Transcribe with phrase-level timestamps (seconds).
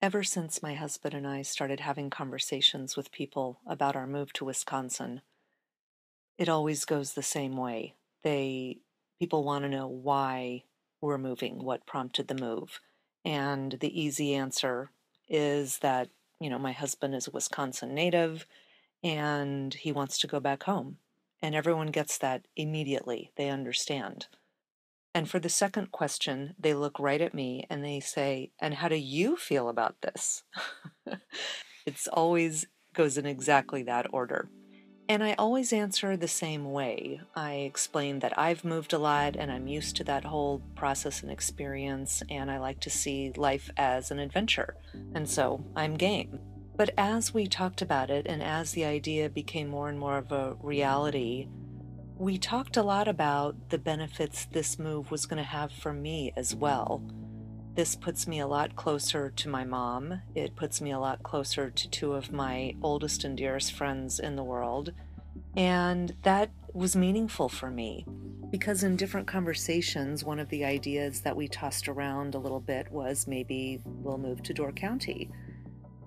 [0.00, 4.44] Ever since my husband and I started having conversations with people about our move to
[4.44, 5.22] Wisconsin,
[6.38, 7.96] it always goes the same way.
[8.22, 8.78] They
[9.18, 10.62] people want to know why
[11.00, 12.80] we're moving, what prompted the move.
[13.24, 14.90] And the easy answer
[15.28, 16.08] is that,
[16.40, 18.46] you know, my husband is a Wisconsin native
[19.02, 20.98] and he wants to go back home.
[21.42, 23.32] And everyone gets that immediately.
[23.34, 24.28] They understand.
[25.18, 28.86] And for the second question, they look right at me and they say, And how
[28.86, 30.44] do you feel about this?
[31.86, 34.48] it's always goes in exactly that order.
[35.08, 37.20] And I always answer the same way.
[37.34, 41.32] I explain that I've moved a lot and I'm used to that whole process and
[41.32, 44.76] experience, and I like to see life as an adventure.
[45.16, 46.38] And so I'm game.
[46.76, 50.30] But as we talked about it and as the idea became more and more of
[50.30, 51.48] a reality,
[52.18, 56.32] we talked a lot about the benefits this move was going to have for me
[56.36, 57.00] as well.
[57.76, 60.20] This puts me a lot closer to my mom.
[60.34, 64.34] It puts me a lot closer to two of my oldest and dearest friends in
[64.34, 64.92] the world.
[65.56, 68.04] And that was meaningful for me
[68.50, 72.90] because in different conversations, one of the ideas that we tossed around a little bit
[72.90, 75.30] was maybe we'll move to Door County.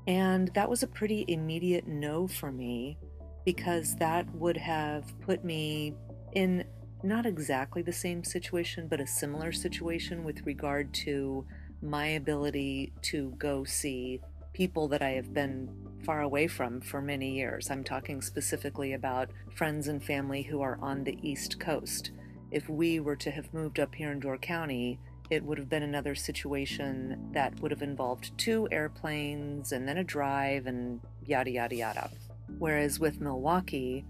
[0.07, 2.97] And that was a pretty immediate no for me
[3.45, 5.93] because that would have put me
[6.33, 6.63] in
[7.03, 11.45] not exactly the same situation, but a similar situation with regard to
[11.81, 14.19] my ability to go see
[14.53, 15.69] people that I have been
[16.03, 17.69] far away from for many years.
[17.71, 22.11] I'm talking specifically about friends and family who are on the East Coast.
[22.51, 25.83] If we were to have moved up here in Door County, it would have been
[25.83, 31.75] another situation that would have involved two airplanes and then a drive and yada, yada,
[31.75, 32.11] yada.
[32.59, 34.05] Whereas with Milwaukee,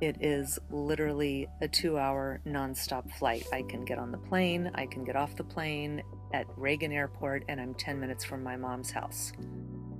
[0.00, 3.46] it is literally a two hour nonstop flight.
[3.52, 7.44] I can get on the plane, I can get off the plane at Reagan Airport,
[7.48, 9.32] and I'm 10 minutes from my mom's house.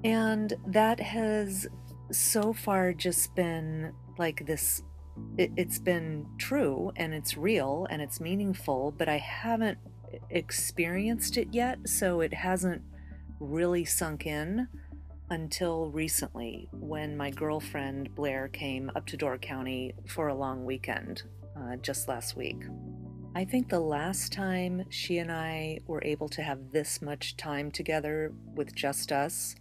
[0.03, 1.67] And that has
[2.11, 4.83] so far just been like this
[5.39, 9.79] it, has been true and it's real and it's meaningful, but I haven't
[10.31, 12.83] experienced it yet, so it hasn't
[13.41, 14.69] really sunk in
[15.31, 21.23] until recently when my girlfriend Blair came up to Door County for a long weekend
[21.57, 22.63] uh, just last week.
[23.35, 27.71] I think the last time she and I were able to have this much time
[27.71, 29.57] together with just us,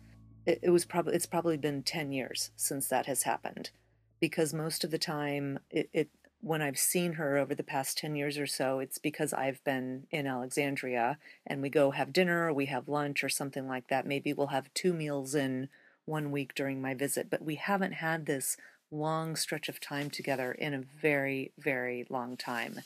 [0.46, 3.72] it, it was probably it's probably been 10 years since that has happened
[4.20, 6.10] because most of the time it, it
[6.44, 10.08] when I've seen her over the past 10 years or so, it's because I've been
[10.12, 11.18] in Alexandria
[11.48, 14.06] and we go have dinner or we have lunch or something like that.
[14.06, 15.70] Maybe we'll have two meals in
[16.04, 18.58] one week during my visit, but we haven't had this
[18.92, 22.82] long stretch of time together in a very, very long time.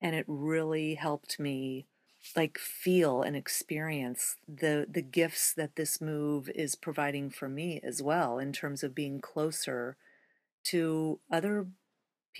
[0.00, 1.86] And it really helped me
[2.36, 8.02] like feel and experience the the gifts that this move is providing for me as
[8.02, 9.96] well in terms of being closer
[10.62, 11.66] to other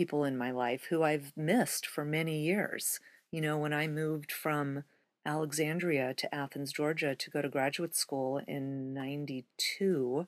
[0.00, 3.00] people in my life who I've missed for many years.
[3.30, 4.84] You know, when I moved from
[5.26, 10.26] Alexandria to Athens, Georgia to go to graduate school in 92,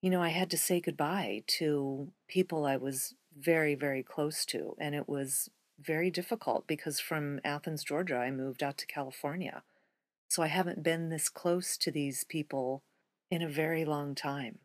[0.00, 4.76] you know, I had to say goodbye to people I was very, very close to.
[4.78, 5.50] And it was
[5.80, 9.64] very difficult because from Athens, Georgia, I moved out to California.
[10.28, 12.84] So I haven't been this close to these people
[13.28, 14.60] in a very long time.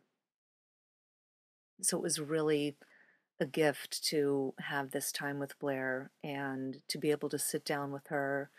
[1.82, 2.76] So it was really
[3.38, 7.92] a gift to have this time with Blair and to be able to sit down
[7.92, 8.50] with her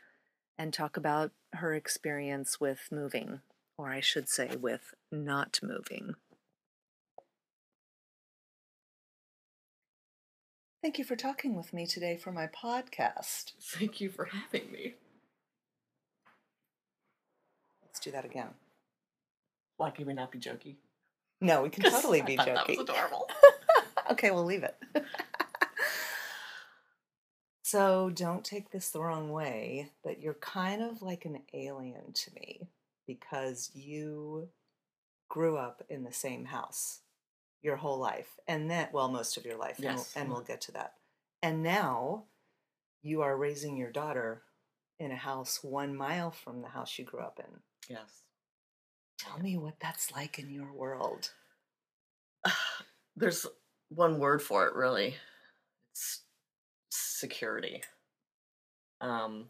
[0.57, 3.41] and talk about her experience with moving,
[3.77, 6.15] or I should say, with not moving.
[10.81, 13.53] Thank you for talking with me today for my podcast.
[13.61, 14.93] Thank you for having me.
[17.83, 18.49] Let's do that again.
[19.77, 20.75] Why can we not be jokey?
[21.41, 22.45] No, we can totally be jokey.
[22.45, 23.29] That was adorable.
[24.11, 24.75] okay, we'll leave it.
[27.63, 32.33] so don't take this the wrong way, but you're kind of like an alien to
[32.33, 32.69] me
[33.05, 34.49] because you
[35.29, 37.01] grew up in the same house
[37.61, 38.37] your whole life.
[38.47, 39.77] And then, well, most of your life.
[39.79, 39.89] Yes.
[39.89, 40.93] And, we'll, and we'll get to that.
[41.41, 42.23] And now
[43.01, 44.43] you are raising your daughter
[44.99, 47.59] in a house one mile from the house you grew up in.
[47.89, 48.23] Yes.
[49.17, 51.31] Tell me what that's like in your world.
[53.15, 53.45] There's
[53.89, 55.15] one word for it, really.
[55.91, 56.23] It's
[56.89, 57.83] security.
[59.01, 59.45] Um,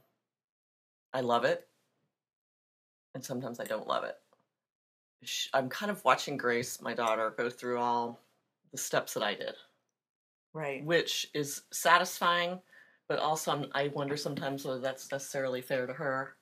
[1.14, 1.68] I love it,
[3.16, 4.16] and sometimes I don't love it.
[5.54, 8.20] I'm kind of watching Grace, my daughter, go through all
[8.72, 9.56] the steps that I did,
[10.54, 10.84] Right.
[10.84, 12.62] which is satisfying,
[13.08, 16.36] but also I'm, I wonder sometimes whether that's necessarily fair to her.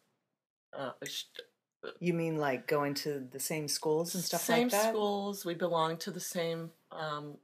[0.74, 0.92] Uh,
[2.00, 4.84] You mean like going to the same schools and stuff same like that?
[4.84, 5.46] Same schools.
[5.46, 7.38] We belong to the same um,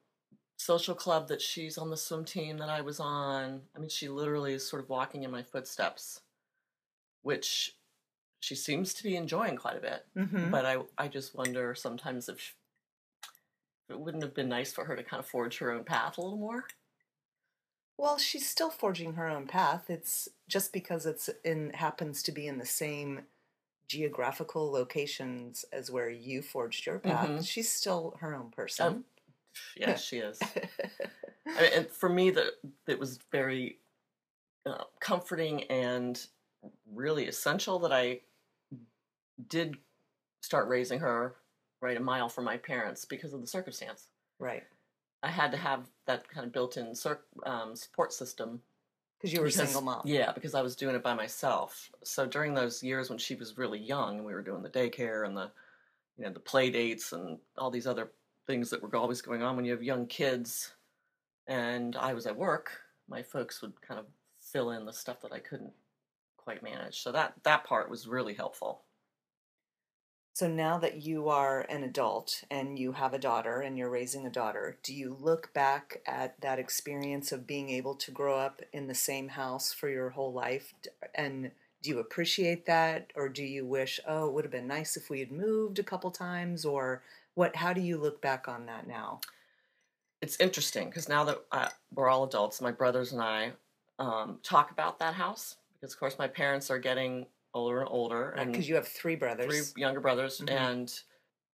[0.62, 3.62] social club that she's on the swim team that I was on.
[3.76, 6.22] I mean, she literally is sort of walking in my footsteps,
[7.24, 7.76] which
[8.40, 10.06] she seems to be enjoying quite a bit.
[10.16, 10.52] Mm-hmm.
[10.52, 12.52] But I, I just wonder sometimes if, sh
[13.84, 16.20] if it wouldn't have been nice for her to kind of forge her own path
[16.20, 16.66] a little more.
[17.98, 19.90] Well, she's still forging her own path.
[19.90, 23.22] It's just because it's in happens to be in the same
[23.88, 27.30] geographical locations as where you forged your path.
[27.30, 27.48] Mhm.
[27.48, 28.88] She's still her own person.
[28.88, 29.06] Um,
[29.78, 30.40] yes, she is.
[31.48, 32.46] I mean, and for me, that
[32.88, 33.78] it was very
[34.66, 36.26] uh, comforting and
[36.94, 38.22] really essential that I
[39.48, 39.78] did
[40.42, 41.36] start raising her
[41.82, 44.08] right a mile from my parents because of the circumstance.
[44.40, 44.64] right.
[45.24, 48.60] I had to have that kind of built-in cir- um, support system.
[49.20, 50.02] Because you were a because- single mom.
[50.04, 51.92] Yeah, because I was doing it by myself.
[52.04, 55.24] So during those years when she was really young, and we were doing the daycare
[55.28, 55.52] and the,
[56.18, 58.10] you know, the play dates and all these other
[58.48, 60.74] things that were always going on when you have young kids,
[61.48, 62.72] and I was at work,
[63.08, 64.06] my folks would kind of
[64.40, 65.74] fill in the stuff that I couldn't
[66.38, 67.02] quite manage.
[67.02, 68.84] So that that part was really helpful.
[70.34, 74.26] So now that you are an adult and you have a daughter and you're raising
[74.26, 78.62] a daughter, do you look back at that experience of being able to grow up
[78.72, 80.74] in the same house for your whole life?
[81.14, 81.52] And
[81.84, 83.12] do you appreciate that?
[83.14, 85.84] Or do you wish, oh, it would have been nice if we had moved a
[85.84, 86.64] couple times?
[86.64, 87.04] Or
[87.36, 87.56] what?
[87.56, 89.20] how do you look back on that now?
[90.22, 93.54] It's interesting because now that uh, we're all adults, my brothers and I
[93.98, 98.30] um, talk about that house because, of course, my parents are getting older and older,
[98.32, 99.72] and Because you have three brothers.
[99.72, 100.50] three younger brothers, Mhm.
[100.52, 101.02] and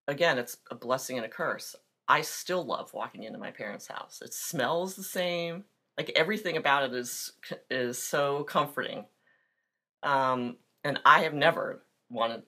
[0.07, 1.75] again, it's a blessing and a curse.
[2.09, 4.21] I still love walking into my parents' house.
[4.21, 5.65] It smells the same.
[5.97, 7.33] Like everything about it is
[7.69, 9.05] is so comforting.
[10.03, 12.43] Um, and I have never wanted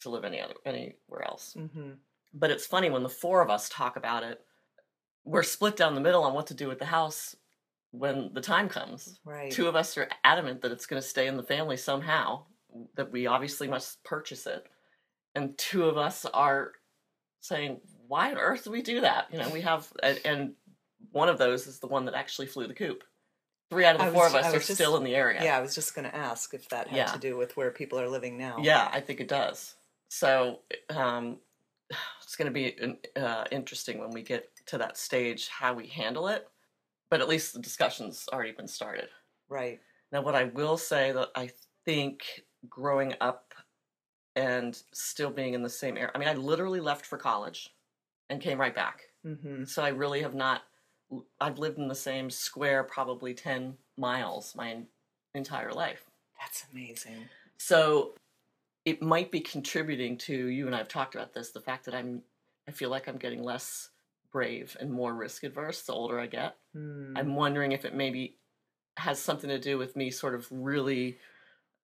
[0.00, 1.54] to live any other anywhere else.
[1.54, 1.92] hmm
[2.34, 4.40] But it's funny when the four of us talk about it.
[5.24, 7.36] We're split down the middle on what to do with the house
[7.90, 9.18] when the time comes.
[9.24, 9.50] Right.
[9.52, 12.44] Two of us are adamant that it's going to stay in the family somehow,
[12.96, 14.64] that we obviously must purchase it.
[15.34, 16.72] And two of us are
[17.40, 19.26] saying, why on earth do we do that?
[19.32, 20.54] You know, we have, and,
[21.12, 23.04] one of those is the one that actually flew the coop.
[23.70, 25.42] Three out of the I four of us are just- still in the area.
[25.42, 27.04] Yeah, I was just going to ask if that had Yeah.
[27.06, 28.56] to do with where people are living now.
[28.60, 29.74] Yeah, I think it does.
[30.08, 30.60] So
[30.90, 31.38] um,
[32.22, 36.28] it's going to be uh, interesting when we get to that stage how we handle
[36.28, 36.48] it.
[37.10, 39.08] But at least the discussion's already been started.
[39.48, 39.80] Right.
[40.12, 41.50] Now, what I will say that I
[41.84, 42.22] think
[42.68, 43.54] growing up
[44.36, 47.74] and still being in the same area, I mean, I literally left for college
[48.28, 49.02] and came right back.
[49.24, 50.62] hmm So I really have not,
[51.40, 54.82] I've lived in the same square probably 10 miles my
[55.34, 56.04] entire life.
[56.38, 57.24] That's amazing.
[57.58, 58.14] So
[58.88, 62.22] it might be contributing to you and I've talked about this the fact that I'm
[62.66, 63.90] I feel like I'm getting less
[64.30, 66.56] brave and more risk adverse the older I get.
[66.74, 67.14] Hmm.
[67.16, 68.36] I'm wondering if it maybe
[68.98, 71.18] has something to do with me sort of really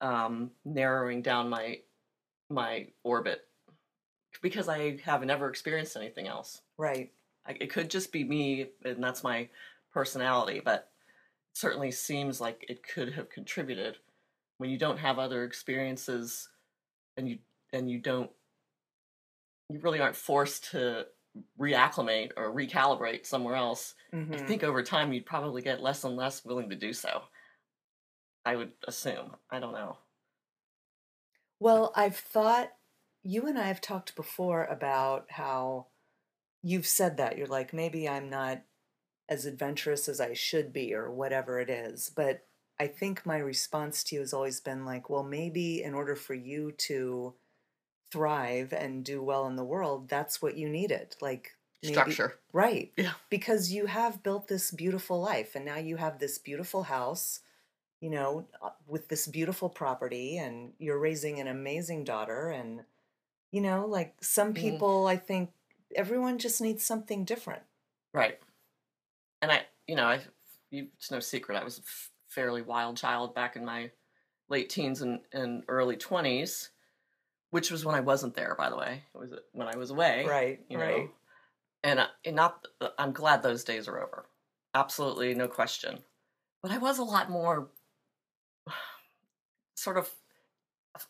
[0.01, 1.81] um, narrowing down my
[2.51, 3.47] my orbit
[4.43, 6.61] because I have never experienced anything else.
[6.77, 7.13] Right.
[7.47, 9.49] I, it could just be me, and that's my
[9.93, 10.91] personality, but
[11.51, 13.97] it certainly seems like it could have contributed
[14.59, 16.49] when you don't have other experiences,
[17.17, 17.39] and you
[17.73, 18.31] and you don't,
[19.69, 21.07] you really aren't forced to
[21.59, 23.95] reacclimate or recalibrate somewhere else.
[24.33, 24.47] I Mhm.
[24.47, 27.25] think over time you'd probably get less and less willing to do so.
[28.47, 29.37] I would assume.
[29.51, 29.99] I don't know.
[31.59, 32.77] Well, I've thought
[33.23, 35.89] you and I have talked before about how
[36.63, 38.65] you've said that you're like maybe I'm not
[39.29, 42.47] as adventurous as I should be or whatever it is, but
[42.81, 46.35] I think my response to you has always been like, well, maybe in order for
[46.35, 47.35] you to
[48.11, 51.17] thrive and do well in the world, that's what you needed.
[51.21, 51.53] Like
[51.83, 52.39] maybe- Structure.
[52.53, 52.93] Right.
[52.97, 53.15] Yeah.
[53.31, 57.41] Because you have built this beautiful life and now you have this beautiful house,
[58.01, 62.85] you know, uh, with this beautiful property and you're raising an amazing daughter and
[63.53, 64.57] you know, like some Mhm.
[64.57, 65.53] people I think
[65.95, 67.63] everyone just needs something different.
[68.13, 68.41] Right.
[69.43, 70.23] And I, you know, I,
[70.71, 71.81] you, it's no secret, I was
[72.35, 73.91] fairly wild child back in my
[74.49, 76.69] late teens and, and early 20s,
[77.51, 79.03] which was when I wasn't there, by the way.
[79.15, 80.27] It was when I was away.
[80.29, 80.61] Right.
[80.69, 81.11] You know, right.
[81.83, 82.67] and, I- and not,
[82.99, 84.27] I'm glad those days are over.
[84.75, 86.01] Absolutely, no question.
[86.63, 87.69] But I was a lot more
[89.77, 90.11] sort of,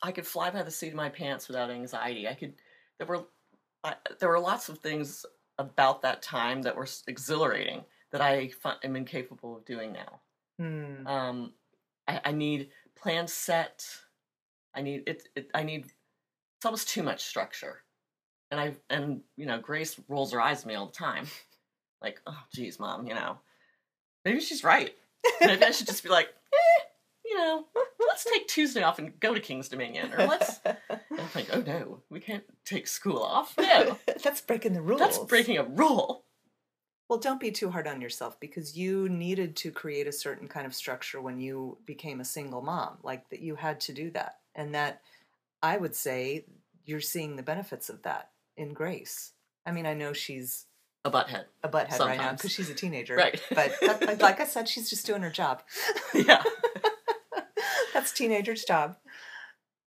[0.03, 2.29] I could fly by the seat of my pants without anxiety.
[2.29, 2.55] I could,
[2.99, 3.25] there were,
[3.83, 5.27] I, there were lots of things
[5.59, 8.51] about that time that were exhilarating that I
[8.83, 10.21] am incapable of doing now.
[10.59, 11.07] Hmm.
[11.07, 11.53] Um,
[12.07, 13.87] I, I need plans set.
[14.75, 15.51] I need it, it.
[15.55, 17.83] I need it's almost too much structure.
[18.51, 21.27] And I and you know, Grace rolls her eyes at me all the time.
[22.03, 23.39] Like, oh geez, mom, you know.
[24.27, 24.95] Maybe she's right.
[25.41, 26.83] Maybe I should just be like, eh,
[27.25, 27.65] you know,
[28.07, 30.13] let's take Tuesday off and go to Kings Dominion.
[30.13, 30.77] Or let's and
[31.13, 33.55] I'm like, oh no, we can't take school off.
[33.57, 33.97] No.
[34.23, 35.01] That's breaking the rules.
[35.01, 36.24] That's breaking a rule.
[37.09, 40.67] Well, don't be too hard on yourself because you needed to create a certain kind
[40.67, 42.97] of structure when you became a single mom.
[43.03, 44.39] Like that you had to do that.
[44.55, 45.03] And that
[45.63, 46.47] I would say
[46.87, 49.33] you're seeing the benefits of that in Grace.
[49.67, 50.67] I mean, I know she's
[51.05, 51.45] A butthead.
[51.63, 53.17] a butthead right now because she's a teenager.
[53.17, 53.41] Right.
[53.51, 55.63] But that, like I said, she's just doing her job.
[56.15, 56.43] yeah.
[57.95, 58.97] That's teenager's job.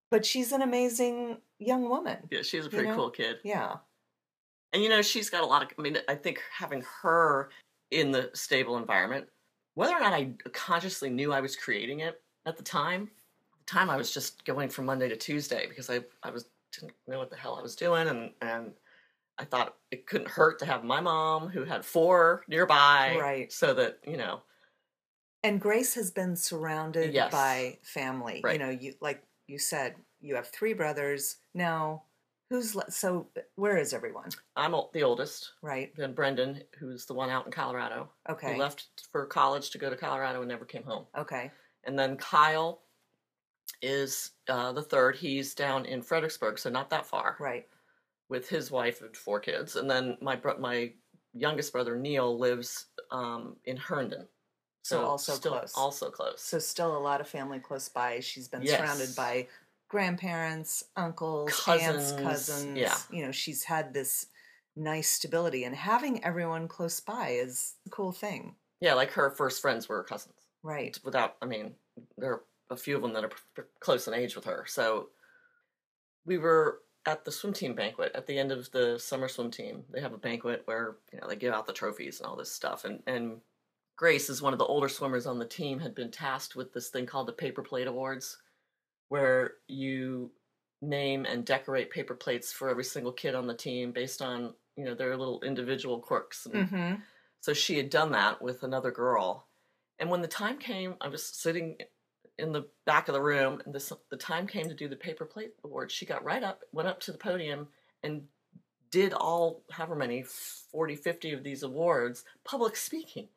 [0.09, 2.17] But she's an amazing young woman.
[2.31, 2.95] Yeah, she's a pretty know?
[2.95, 3.37] cool kid.
[3.43, 3.77] Yeah.
[4.73, 5.69] And you know, she's got a lot of.
[5.77, 7.49] I mean, I think having her
[7.91, 9.27] in the stable environment,
[9.75, 13.09] whether or not I consciously knew I was creating it at the time,
[13.53, 16.49] at the time I was just going from Monday to Tuesday because I I was
[16.73, 18.73] didn't know what the hell I was doing, and and
[19.37, 23.51] I thought it couldn't hurt to have my mom who had four nearby, Right.
[23.51, 24.41] So that you know,
[25.43, 27.31] And Grace has been surrounded Yes.
[27.31, 28.41] by family.
[28.43, 28.53] Right.
[28.53, 31.37] You know, you like you said, you have three brothers.
[31.53, 32.03] Now,
[32.49, 34.29] who's le- so where is everyone?
[34.55, 35.51] I'm o- the oldest.
[35.61, 35.93] Right?
[35.95, 38.53] Then Brendan, who's the one out in Colorado, Okay.
[38.53, 41.05] who left for college to go to Colorado and never came home.
[41.17, 41.51] Okay.
[41.83, 42.81] And then Kyle
[43.81, 45.15] is uh, the third.
[45.15, 47.67] He's down in Fredericksburg, so not that far, Right.
[48.29, 49.75] with his wife and four kids.
[49.75, 50.93] And then my bro- my
[51.33, 54.27] youngest brother Neil lives um, in Herndon,
[54.81, 55.73] So also still close.
[55.75, 56.41] Also close.
[56.41, 58.19] So still a lot of family close by.
[58.19, 58.79] She's been Yes.
[58.79, 59.47] surrounded by
[59.87, 62.77] grandparents, uncles, aunts, Cousins, cousins.
[62.77, 62.95] yeah.
[63.11, 64.27] You know, she's had this
[64.75, 68.55] nice stability and having everyone close by is a cool thing.
[68.79, 70.35] yeah, like her first friends were cousins.
[70.63, 70.99] Right.
[71.03, 71.73] Without, I mean,
[72.17, 74.65] there are a few of them that are p- close in age with her.
[74.67, 75.09] So
[76.25, 79.83] we were at the swim team banquet at the end of the summer swim team.
[79.93, 82.51] They have a banquet where you know they give out the trophies and all this
[82.51, 82.83] stuff.
[82.83, 83.37] And and
[83.95, 85.79] Grace is one of the older swimmers on the team.
[85.79, 88.37] Had been tasked with this thing called the paper plate awards,
[89.09, 90.31] where you
[90.81, 94.85] name and decorate paper plates for every single kid on the team based on you
[94.85, 96.95] know their little individual quirks Mm-hmm.
[97.41, 99.47] so she had done that with another girl.
[99.99, 101.77] And when the time came, I was sitting
[102.37, 105.25] in the back of the room, and this, the time came to do the paper
[105.25, 105.91] plate award.
[105.91, 107.67] She got right up, went up to the podium,
[108.03, 108.21] and
[108.91, 110.21] did all, however many,
[110.71, 113.29] 40, 50 of these awards, public speaking.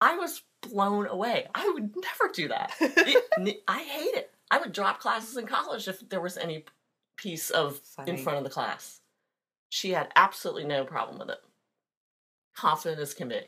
[0.00, 1.46] I was blown away.
[1.54, 2.72] I would never do that.
[2.80, 4.30] It- I hate it.
[4.50, 6.64] I would drop classes in college if there was any
[7.16, 9.00] piece of in front of the class.
[9.70, 11.38] She had absolutely no problem with it.
[12.56, 13.40] Confident as can be.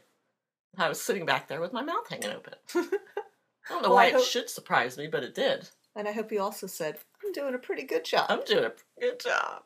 [0.77, 2.55] I was sitting back there with my mouth hanging open.
[2.75, 2.81] I
[3.69, 5.69] don't know Well, why it should surprise me, but it did.
[5.95, 8.27] And I hope you also said, I'm doing a pretty good job.
[8.29, 9.63] I'm doing a good job.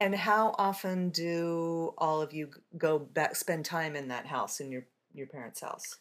[0.00, 4.70] and how often do all of you go back, spend time in that house, in
[4.70, 5.96] your, your parents' house?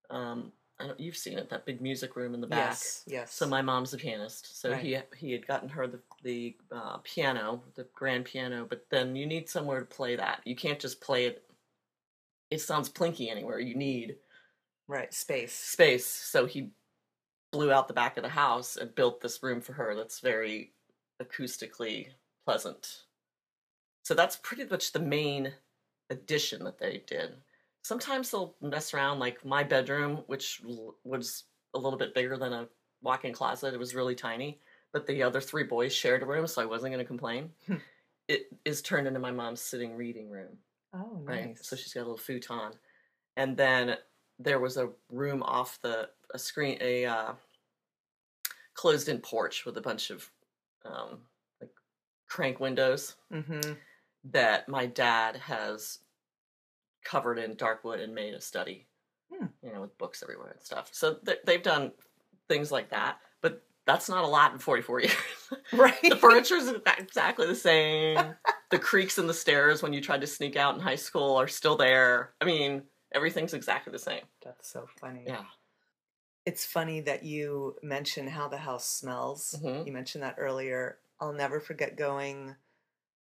[0.09, 0.53] Um,
[0.97, 2.71] you've seen it, that big music room in the back.
[2.71, 3.33] Yes, yes.
[3.33, 4.81] So my mom's a pianist, so Right.
[4.81, 8.65] he he had gotten her the the uh, piano, the grand piano.
[8.67, 10.41] But then you need somewhere to play that.
[10.45, 11.43] You can't just play it.
[12.49, 13.59] It sounds plinky anywhere.
[13.59, 14.17] You need
[14.87, 15.53] right, space.
[15.53, 16.05] space.
[16.05, 16.71] So he
[17.51, 19.95] blew out the back of the house and built this room for her.
[19.95, 20.73] That's very
[21.21, 22.07] acoustically
[22.45, 23.03] pleasant.
[24.03, 25.53] So that's pretty much the main
[26.09, 27.35] addition that they did.
[27.83, 30.61] Sometimes they'll mess around, like my bedroom, which
[31.03, 32.67] was a little bit bigger than a
[33.01, 33.73] walk-in closet.
[33.73, 34.59] It was really tiny,
[34.91, 37.51] but the other three boys shared a room, so I wasn't going to complain.
[37.67, 37.75] Hmm.
[38.27, 40.57] it is turned into my mom's sitting reading room
[40.93, 41.47] Oh, right?
[41.47, 41.67] nice.
[41.67, 42.73] So she's got a little futon,
[43.35, 43.97] and then
[44.39, 47.33] there was a room off the a screen a uh,
[48.75, 50.29] closed-in porch with a bunch of
[50.85, 51.19] um,
[51.59, 51.71] like
[52.27, 53.73] crank windows mm-hmm.
[54.25, 55.99] that my dad has
[57.03, 58.87] covered in dark wood and made a study,
[59.31, 59.45] Hmm.
[59.61, 60.89] you know, with books everywhere and stuff.
[60.91, 61.91] So th- they've done
[62.47, 65.13] things like that, but that's not a lot in 44 years.
[65.71, 65.97] Right.
[66.01, 68.35] the furniture is exactly the same.
[68.71, 71.47] the creaks in the stairs when you tried to sneak out in high school are
[71.47, 72.33] still there.
[72.41, 72.83] I mean,
[73.13, 74.23] everything's exactly the same.
[74.43, 75.23] That's so funny.
[75.27, 75.43] Yeah.
[76.45, 79.55] It's funny that you mention how the house smells.
[79.63, 79.85] Mhm.
[79.85, 80.99] You mentioned that earlier.
[81.19, 82.55] I'll never forget going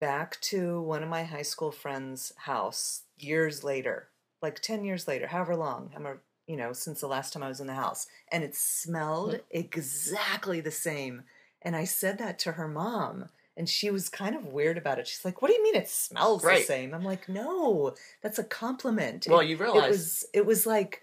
[0.04, 4.08] back to one of my high school friends' house years later,
[4.42, 7.48] like 10 years later, however long, I'm a, you know, since the last time I
[7.48, 8.06] was in the house.
[8.30, 9.46] And it smelled mm-hmm.
[9.50, 11.22] exactly the same.
[11.62, 13.30] And I said that to her mom.
[13.56, 15.06] And she was kind of weird about it.
[15.08, 18.44] She's like, "What do you mean it smells the same?" I'm like, "No, that's a
[18.44, 21.02] compliment." Well, It- you it realize was it was like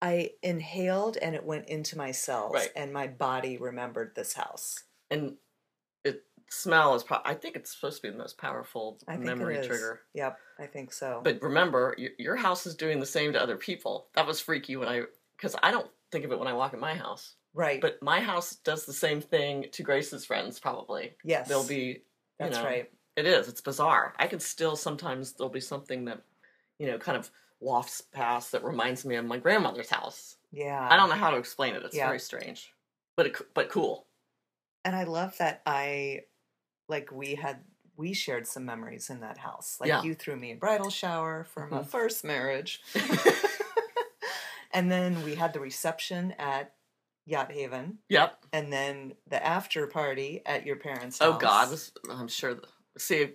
[0.00, 2.70] I inhaled and it went into my cells Right.
[2.76, 4.84] and my body remembered this house.
[5.10, 5.38] and it
[6.52, 9.56] smell is pro- I think it's supposed to be the most powerful I think memory
[9.56, 9.66] it is.
[9.66, 10.00] trigger.
[10.14, 11.20] Yep, I think so.
[11.24, 14.08] But remember, your, your house is doing the same to other people.
[14.14, 15.02] That was freaky when I
[15.36, 17.34] because I don't think of it when I walk in my house.
[17.54, 17.80] right.
[17.80, 20.60] But my house does the same thing to Grace's friends.
[20.60, 21.48] Probably yes.
[21.48, 22.02] they'll be.
[22.38, 22.90] That's know, right.
[23.16, 23.48] It is.
[23.48, 24.14] It's bizarre.
[24.18, 26.22] I can still sometimes there'll be something that,
[26.78, 27.30] you know, kind of
[27.60, 30.36] wafts past that reminds me of my grandmother's house.
[30.50, 30.88] Yeah.
[30.90, 31.82] I don't know how to explain it.
[31.84, 32.06] It's Yeah.
[32.06, 32.72] very strange,
[33.16, 34.06] but it, but cool.
[34.84, 36.22] And I love that I
[36.92, 37.64] like we had
[37.96, 39.78] we shared some memories in that house.
[39.80, 40.02] Like Yeah.
[40.02, 41.86] you threw me a bridal shower for my Mhm.
[41.86, 42.80] first marriage.
[44.72, 46.74] and then we had the reception at
[47.26, 48.44] Yacht Haven Yep.
[48.52, 51.34] and then the after party at your parents' house.
[51.34, 51.68] Oh God,
[52.10, 52.54] I'm sure.
[52.54, 52.64] th-
[52.98, 53.32] See,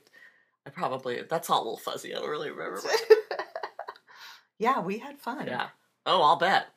[0.66, 2.14] I probably that's all a little fuzzy.
[2.16, 2.82] I don't really remember.
[2.84, 3.40] but-
[4.60, 5.48] yeah, we had fun.
[5.48, 5.70] yeah.
[6.06, 6.68] Oh, I'll bet.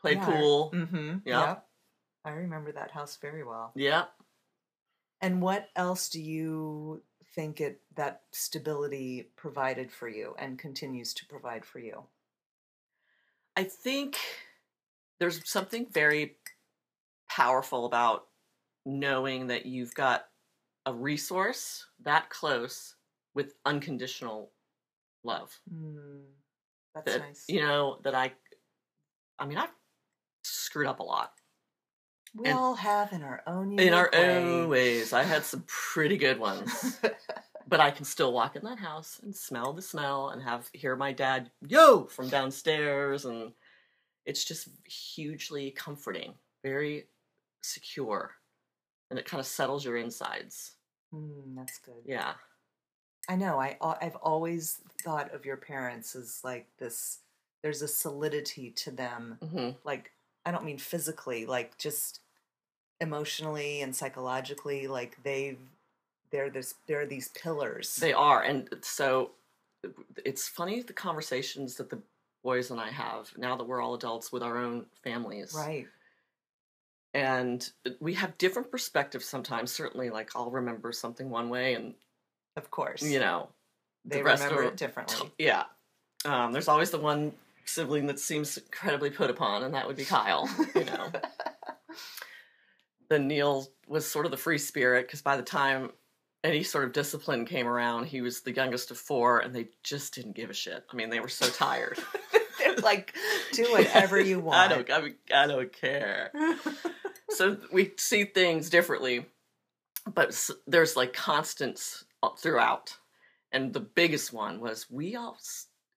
[0.00, 0.26] Played Yeah.
[0.26, 0.70] pool.
[0.74, 1.18] Mm-hmm.
[1.24, 1.46] Yeah.
[1.46, 1.66] Yep.
[2.24, 3.72] I remember that house very well.
[3.74, 4.04] Yeah.
[5.24, 7.02] And what else do you
[7.34, 12.02] think it that stability provided for you and continues to provide for you?
[13.56, 14.18] I think
[15.18, 16.36] there's something very
[17.26, 18.26] powerful about
[18.84, 20.26] knowing that you've got
[20.84, 22.96] a resource that close
[23.34, 24.50] with unconditional
[25.22, 25.58] love.
[25.74, 26.24] Mm,
[26.94, 27.44] that's that nice.
[27.48, 28.32] you know that I
[29.38, 29.72] I mean I've
[30.42, 31.32] screwed up a lot
[32.34, 35.12] we and- all have in our own in our unique own ways.
[35.12, 37.00] I had some pretty good ones.
[37.68, 40.96] but I can still walk in that house and smell the smell and have hear
[40.96, 43.52] my dad yo from downstairs and
[44.26, 47.06] it's just hugely comforting, very
[47.62, 48.32] secure.
[49.10, 50.72] And it kind of settles your insides.
[51.14, 52.02] Mm, that's good.
[52.04, 52.32] Yeah.
[53.28, 53.58] I know.
[53.60, 57.20] I I've always thought of your parents as like this.
[57.62, 59.38] There's a solidity to them.
[59.42, 60.10] hmm Like
[60.44, 62.20] I don't mean physically, like just
[63.00, 64.86] emotionally and psychologically.
[64.86, 65.58] Like they've
[66.30, 67.96] they're this they're these pillars.
[67.96, 68.42] They are.
[68.42, 69.30] And so
[70.24, 71.98] it's funny the conversations that the
[72.42, 75.54] boys and I have now that we're all adults with our own families.
[75.56, 75.86] right.
[77.14, 79.70] And we have different perspectives sometimes.
[79.70, 81.94] Certainly, like I'll remember something one way and,
[82.56, 83.02] Of course.
[83.02, 83.48] you know,
[84.04, 85.30] they the remember it differently.
[85.38, 85.64] Yeah.
[86.24, 87.32] Um, there's always the one
[87.66, 90.48] sibling that seems incredibly put upon, and that would be Kyle.
[90.74, 91.12] You know.
[93.08, 95.90] then Neil was sort of the free spirit because by the time
[96.42, 100.14] any sort of discipline came around, he was the youngest of four, and they just
[100.14, 100.84] didn't give a shit.
[100.92, 101.98] I mean, they were so tired.
[102.58, 103.14] They're like,
[103.52, 104.58] do whatever you want.
[104.58, 104.90] I don't.
[104.90, 106.30] I, mean, I don't care.
[107.30, 109.26] so we see things differently,
[110.12, 112.04] but there's like constants
[112.38, 112.96] throughout.
[113.52, 115.38] And the biggest one was we all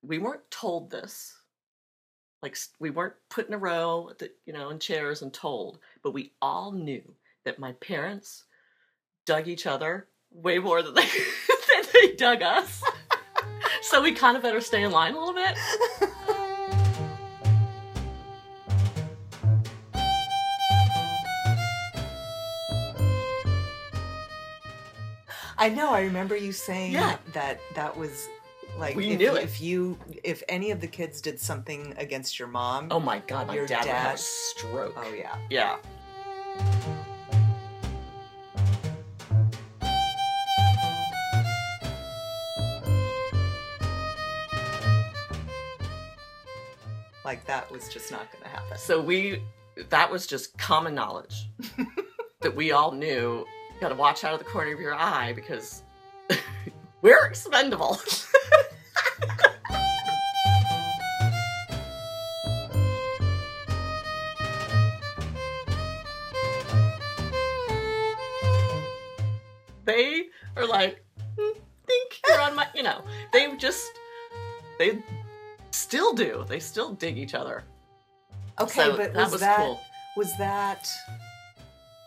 [0.02, 1.37] we weren't told this.
[2.44, 6.14] Like we weren't put in a row, the, you know, in chairs and told, but
[6.14, 7.02] we all knew
[7.46, 8.44] that my parents
[9.26, 11.02] dug each other way more than they
[11.74, 12.84] than they dug us.
[13.82, 15.58] so we kind of better stay in line a little bit.
[25.58, 25.92] I know.
[25.92, 27.18] I remember you saying Yeah.
[27.34, 28.28] that that was
[28.78, 29.44] like We if, knew it.
[29.44, 32.88] if you if any of the kids did something against your mom.
[32.92, 34.94] Oh my god, my Your dad, would have a stroke.
[34.98, 35.36] oh yeah.
[35.50, 35.78] Yeah.
[47.26, 48.78] Like that was just not going to happen.
[48.78, 49.42] So we,
[49.90, 51.50] that was just common knowledge
[52.42, 53.46] that we all knew.
[53.76, 55.84] You got to watch out of the corner of your eye because
[57.02, 58.00] we're expendable.
[70.58, 71.04] are like,
[71.40, 73.86] "Hmm, think you're on my, you know, they just,
[74.80, 75.02] they
[75.72, 76.46] still do.
[76.48, 77.64] They still dig each other.
[78.60, 79.80] Okay, So but that was, was that cool.
[80.16, 80.88] was that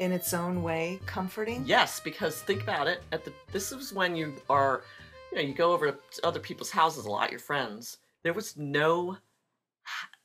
[0.01, 1.63] in its own way comforting?
[1.67, 3.03] Yes, because think about it.
[3.13, 4.83] At the this is when you are,
[5.31, 7.31] you know, you go over to other people's houses a lot.
[7.31, 7.99] Your friends.
[8.25, 9.17] There was no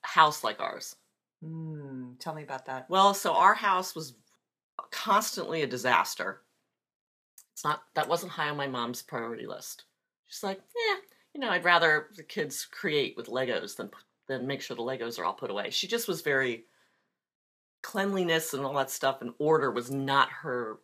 [0.01, 0.95] house like ours.
[1.43, 2.89] Hmm, tell me about that.
[2.89, 4.15] Well, so our house was
[4.91, 6.41] constantly a disaster.
[7.55, 9.85] It's not that wasn't high on my mom's priority list.
[10.27, 10.97] She's like, yeah,
[11.33, 13.89] you know, I'd rather the kids create with Legos than
[14.27, 15.69] than make sure the Legos are all put away.
[15.69, 16.65] She just was very
[17.81, 20.79] cleanliness and all that stuff and order was not her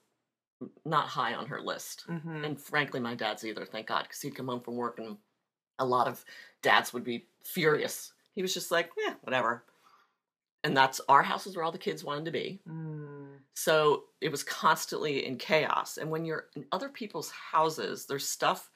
[0.85, 2.05] not high on her list.
[2.07, 5.17] hmm And frankly, my dad's either, thank God, because he'd come home from work and
[5.77, 6.23] a lot of
[6.61, 8.13] dads would be furious.
[8.33, 9.65] He was just like, yeah, whatever.
[10.63, 12.61] And that's our house is where all the kids wanted to be.
[12.65, 13.10] Mm,
[13.53, 15.97] So it was constantly in chaos.
[15.97, 18.69] And when you're in other people's houses, there's stuff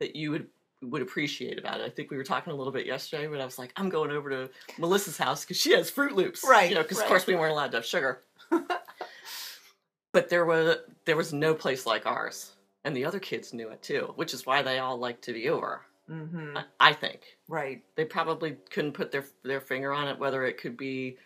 [0.00, 0.46] that you would
[0.82, 1.84] would appreciate about it.
[1.84, 4.10] I think we were talking a little bit yesterday, but I was like, I'm going
[4.10, 7.04] over to Melissa's house because she has Froot Loops, Right, You know, because right.
[7.04, 8.22] of course we weren't allowed to have sugar.
[10.12, 12.52] but there was there was no place like ours,
[12.84, 15.48] and the other kids knew it too, which is why they all like to be
[15.48, 15.82] over.
[16.06, 17.82] hmm I, I think Right.
[17.96, 21.16] they probably couldn't put their their finger on it whether it could be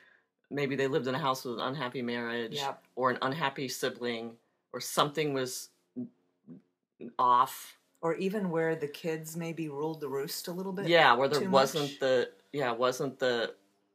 [0.50, 2.82] maybe they lived in a house with an unhappy marriage Yep.
[2.96, 4.32] or an unhappy sibling
[4.72, 5.68] or something was
[7.18, 10.88] off Or even where the kids maybe ruled the roost a little bit.
[10.88, 11.98] yeah where there wasn't much?
[12.00, 13.54] the yeah wasn't the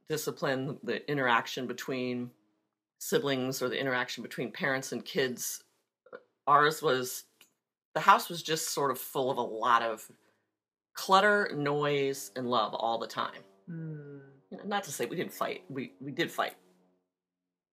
[0.10, 2.30] discipline the interaction between
[3.00, 5.64] siblings or the interaction between parents and kids
[6.48, 7.26] ours was
[7.94, 10.10] the house was just sort of full of a lot of
[10.94, 14.13] clutter noise and love all the time Mm,
[14.54, 15.64] you know, not to say we didn't fight.
[15.70, 16.54] We we did fight.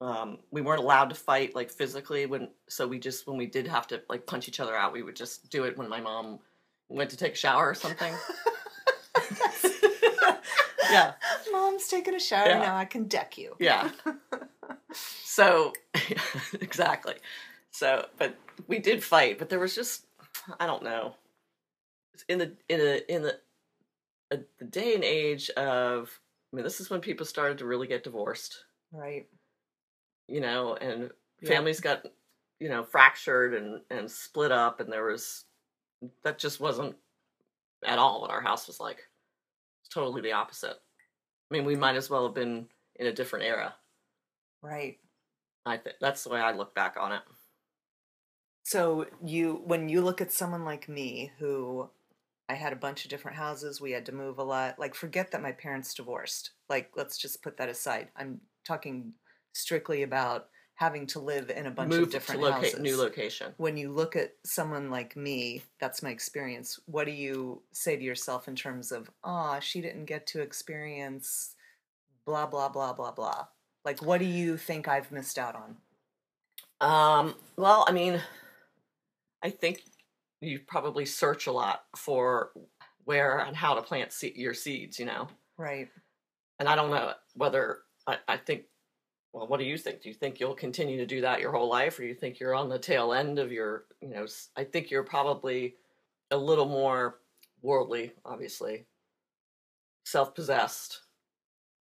[0.01, 3.67] Um, we weren't allowed to fight like physically when so we just when we did
[3.69, 6.39] have to like punch each other out, we would just do it when my mom
[6.89, 8.15] went to take a shower or something.
[10.91, 11.13] yeah,
[11.53, 12.59] Mom's taking a shower Yeah.
[12.61, 12.77] now.
[12.77, 13.57] I can deck you.
[13.59, 13.91] yeah.
[15.23, 15.73] So
[16.61, 17.15] exactly.
[17.71, 20.05] So, but we did fight, but there was just
[20.59, 21.15] I don't know.
[22.29, 23.39] In the in a in the
[24.33, 26.19] a, the day and age of
[26.53, 28.65] I mean, this is when people started to really get divorced.
[28.93, 29.29] Right.
[30.29, 31.11] you know, and
[31.41, 31.49] Yeah.
[31.49, 32.07] families got,
[32.61, 35.45] you know, fractured and and split up, and there was
[36.23, 36.97] that just wasn't
[37.85, 39.09] at all what our house was like.
[39.81, 40.77] It's totally the opposite.
[41.51, 43.75] I mean, we might as well have been in a different era.
[44.63, 44.99] Right.
[45.67, 47.23] I think that's the way I look back on it.
[48.63, 51.91] So you when you look at someone like me who
[52.51, 54.79] I had a bunch of different houses, we had to move a lot.
[54.79, 56.51] Like forget that my parents divorced.
[56.69, 58.09] Like let's just put that aside.
[58.17, 59.13] I'm talking
[59.53, 62.81] strictly about having to live in a bunch Move of different to loca- houses.
[62.81, 63.53] new location.
[63.59, 66.81] when you look at someone like me, that's my experience.
[66.87, 71.55] What do you say to yourself in terms of, ah, she didn't get to experience
[72.27, 73.47] blah blah blah blah blah?
[73.85, 75.77] Like what do you think I've missed out on?
[76.81, 78.21] Um, well, I mean,
[79.43, 79.83] I think
[80.41, 82.53] you probably search a lot for
[83.05, 84.99] where and how to plant se- your seeds.
[84.99, 85.29] You know.
[85.57, 85.89] Right.
[86.59, 88.65] and I don't know whether I, I think.
[89.33, 90.03] Well, what do you think?
[90.03, 92.55] Do you think you'll continue to do that your whole life, or you think you're
[92.55, 93.85] on the tail end of your?
[94.01, 94.27] You know,
[94.57, 95.77] I think you're probably
[96.33, 97.21] a little more
[97.63, 98.87] worldly, obviously,
[100.05, 101.03] self-possessed.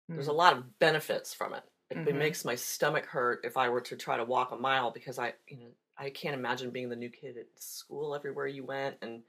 [0.09, 0.37] There's a Mm.
[0.37, 1.64] lot of benefits from it.
[1.90, 2.19] It, it Mhm.
[2.19, 5.35] makes my stomach hurt if I were to try to walk a mile because I,
[5.49, 9.23] you know, I can't imagine being the new kid at school everywhere you went and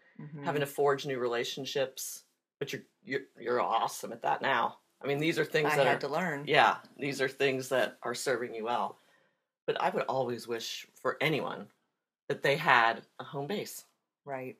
[0.44, 0.66] having Mhm.
[0.66, 2.24] to forge new relationships.
[2.60, 4.80] But you're you're you're awesome at that now.
[5.02, 6.46] I mean, these are things I that had are to learn.
[6.48, 8.98] yeah, these are things that are serving you well.
[9.68, 11.68] But I would always wish for anyone
[12.30, 13.86] that they had a home base.
[14.24, 14.58] Right.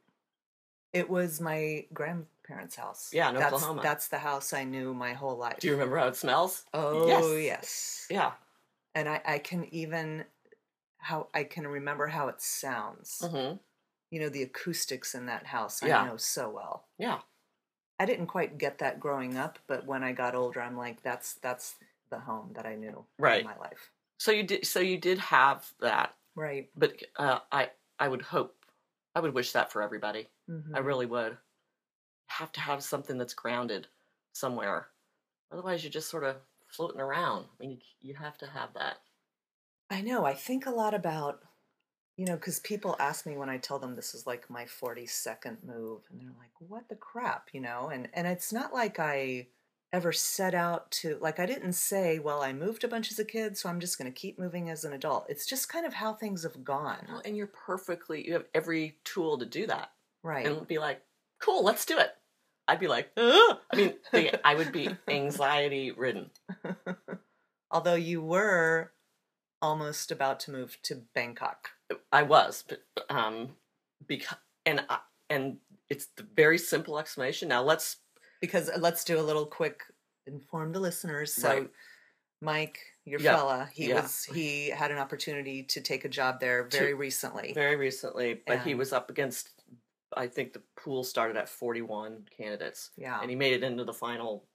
[0.94, 3.12] It was my grandparents' house.
[3.14, 3.82] Yeah, in that's, Oklahoma.
[3.82, 5.60] That's the house I knew my whole life.
[5.60, 6.66] Do you remember how it smells?
[6.74, 7.44] Oh Yes.
[7.44, 8.08] yes.
[8.10, 8.34] Yeah.
[8.94, 10.26] And I, I can even
[11.06, 13.22] how I can remember how it sounds.
[13.22, 13.58] hmm
[14.12, 16.02] You know, the acoustics in that house Yeah.
[16.02, 16.90] I know so well.
[16.98, 17.22] Yeah.
[18.00, 21.36] I didn't quite get that growing up, but when I got older I'm like, that's
[21.36, 21.78] that's
[22.10, 23.40] the home that I knew Right.
[23.40, 23.92] in my life.
[24.20, 24.66] So you did.
[24.66, 26.70] So you did have that, Right.
[26.76, 28.66] but uh, I I would hope,
[29.16, 30.30] I would wish that for everybody.
[30.48, 30.74] Mhm.
[30.76, 31.38] I really would.
[32.28, 33.88] Have to have something that's grounded
[34.34, 34.92] somewhere.
[35.52, 37.46] Otherwise, you're just sort of floating around.
[37.46, 39.00] I mean, you, you have to have that.
[39.90, 40.26] I know.
[40.26, 41.42] I think a lot about,
[42.18, 45.58] you know, because people ask me when I tell them this is like my 42nd
[45.66, 47.90] move, and they're like, what the crap, you know?
[47.94, 49.48] And, and it's not like I
[49.94, 53.26] ever set out to, like, I didn't say, well, I moved a bunch as a
[53.26, 55.28] kid, so I'm just going to keep moving as an adult.
[55.30, 57.06] It's just kind of how things have gone.
[57.08, 59.92] Well, and you're perfectly, you have every tool to do that.
[60.24, 60.48] Right.
[60.48, 61.02] And be like,
[61.40, 62.16] cool, let's do it.
[62.68, 63.58] I'd be like, Ugh!
[63.72, 63.94] I mean,
[64.44, 66.32] I would be anxiety ridden.
[67.70, 68.92] Although you were
[69.62, 71.70] almost about to move to Bangkok.
[72.12, 73.50] I was, but um,
[74.08, 75.58] because and I, and
[75.90, 77.50] it's the very simple explanation.
[77.50, 77.98] Now let's
[78.42, 79.82] Because uh, let's do a little quick
[80.28, 81.34] inform the listeners.
[81.34, 81.70] So Right.
[82.42, 84.02] Mike, your Yeah, fella, he yeah.
[84.02, 87.54] was he had an opportunity to take a job there To- very recently.
[87.54, 89.50] very recently, but he was up against.
[90.18, 93.20] I think the pool started at forty-one candidates, yeah.
[93.22, 94.46] and he made it into the final.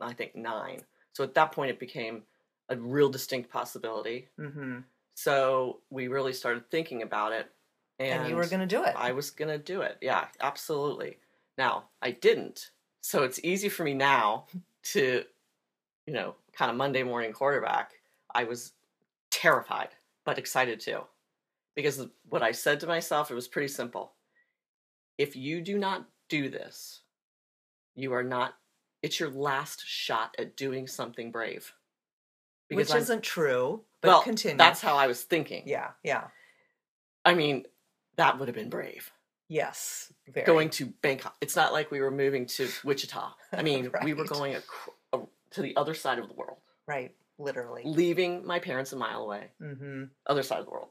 [0.00, 0.82] I think nine.
[1.14, 2.22] So at that point, it became
[2.68, 4.28] a real distinct possibility.
[4.38, 4.80] hmm
[5.14, 7.50] So we really started thinking about it,
[7.98, 8.94] and, And, you were going to do it.
[8.96, 9.98] I was gonna do it.
[10.02, 11.18] Yeah, absolutely.
[11.58, 14.46] Now I didn't, so it's easy for me now
[14.84, 15.24] to,
[16.06, 17.94] you know, kind of Monday morning quarterback.
[18.34, 18.74] I was
[19.30, 21.06] terrified, but excited too,
[21.76, 24.16] because what I said to myself it was pretty simple.
[25.18, 27.02] If you do not do this,
[27.96, 28.58] you are not.
[29.02, 31.75] It's your last shot at doing something brave.
[32.70, 34.56] Which I'm- isn't true, but well, continue.
[34.56, 35.64] that's how I was thinking.
[35.66, 36.24] Yeah, yeah.
[37.24, 37.64] I mean,
[38.16, 39.10] that would have been brave.
[39.48, 40.12] Yes.
[40.28, 40.44] Very.
[40.46, 41.36] Going to Bangkok.
[41.40, 43.32] It's not like we were moving to Wichita.
[43.52, 44.64] I mean, we were going ac-
[45.12, 45.20] a,
[45.52, 47.82] to the other side of the world, right, literally.
[47.84, 50.88] leaving my parents a mile away, hmm other side of the world.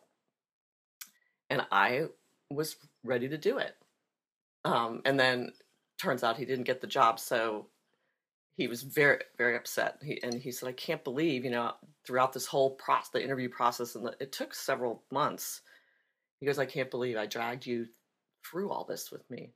[1.50, 2.06] And I
[2.50, 3.76] was ready to do it.
[4.64, 5.52] Um, and then
[6.02, 7.68] turns out he didn't get the job, so
[8.56, 9.98] he was very, very upset.
[10.02, 11.74] He and he said, "I can't believe, you know,
[12.06, 15.62] throughout this whole process, the interview process, and the, it took several months.
[16.40, 17.88] He goes, I can't believe I dragged you
[18.50, 19.52] through all this with me,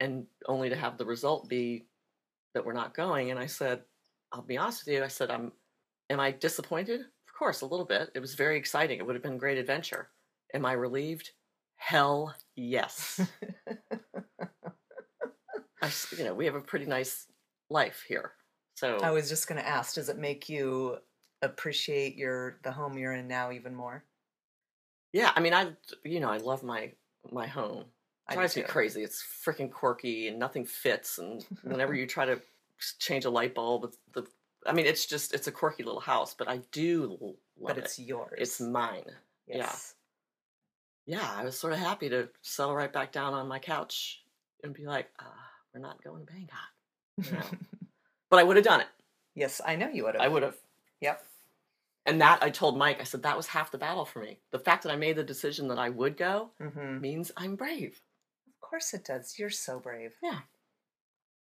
[0.00, 1.86] and only to have the result be
[2.54, 3.82] that we're not going." And I said,
[4.32, 5.02] "I'll be honest with you.
[5.02, 5.52] I said, I'm,
[6.10, 7.00] am I disappointed?
[7.00, 8.10] Of course, a little bit.
[8.14, 8.98] It was very exciting.
[8.98, 10.10] It would have been a great adventure.
[10.52, 11.30] Am I relieved?
[11.76, 13.26] Hell yes."
[15.80, 17.28] I, you know, we have a pretty nice
[17.70, 18.32] life here.
[18.74, 20.98] So I was just going to ask, does it make you
[21.42, 24.04] appreciate your the home you're in now even more?
[25.12, 25.72] yeah, I mean, I
[26.04, 26.92] you know, I love my
[27.30, 27.84] my home.
[28.28, 29.02] I It drives me crazy.
[29.02, 31.18] It's freaking quirky and nothing fits.
[31.18, 32.40] And whenever you try to
[32.98, 34.26] change a light bulb, the
[34.66, 37.16] I mean, it's just it's a quirky little house, but I do
[37.58, 38.02] love But it's it.
[38.02, 38.34] yours.
[38.38, 39.04] It's mine.
[39.46, 39.70] yeah.
[41.06, 44.22] Yeah, I was sort of happy to settle right back down on my couch
[44.62, 45.24] and be like, uh,
[45.72, 46.58] we're not going to Bangkok.
[48.30, 48.88] But I would have done it.
[49.34, 50.22] yes, I know you would have.
[50.22, 50.56] I would have.
[51.00, 51.24] Yep.
[52.04, 54.38] And that I told Mike, I said that was half the battle for me.
[54.50, 58.02] The fact that I made the decision that I would go hmm means I'm brave.
[58.46, 59.38] Of course it does.
[59.38, 60.16] You're so brave.
[60.22, 60.40] Yeah.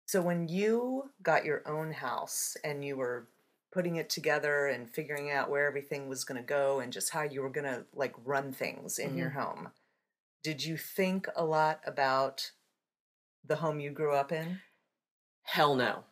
[0.06, 3.28] So when you got your own house and you were
[3.72, 7.22] putting it together and figuring out where everything was going to go and just how
[7.22, 9.68] you were going to like run things in your home,
[10.42, 12.52] did you think a lot about
[13.44, 14.60] the home you grew up in?
[15.50, 16.04] Hell no.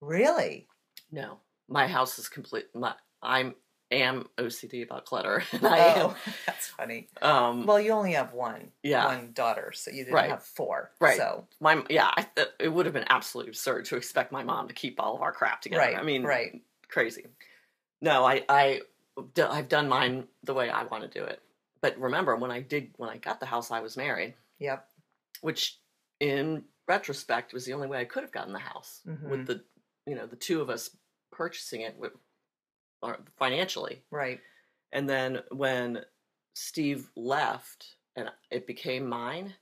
[0.00, 0.66] Really?
[1.12, 1.38] No.
[1.68, 2.66] My house is complete.
[2.74, 3.54] My, I'm
[3.92, 5.42] am OCD about clutter.
[5.52, 7.08] And I oh, that's funny.
[7.22, 9.06] Um, Well, you only have one, Yeah.
[9.06, 10.30] one daughter, so you didn't Right.
[10.30, 10.90] have four.
[11.00, 11.16] Right.
[11.16, 14.68] So my yeah, I, th- it would have been absolutely absurd to expect my mom
[14.68, 15.80] to keep all of our crap together.
[15.82, 15.96] right.
[15.96, 16.60] I mean, right.
[16.88, 17.26] crazy.
[18.00, 18.80] No, I I
[19.38, 21.40] I've done mine the way I want to do it.
[21.80, 24.86] But remember, when I did when I got the house, I was married, Yep.
[25.42, 25.78] which
[26.20, 29.28] in retrospect was the only way I could have gotten the house Mhm.
[29.30, 29.64] with the
[30.06, 30.96] you know the two of us
[31.30, 32.12] purchasing it with
[33.38, 34.04] financially.
[34.10, 34.40] Right.
[34.92, 36.04] And then when
[36.54, 39.54] Steve left and it became mine,